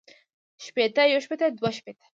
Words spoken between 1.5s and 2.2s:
دوه شپېته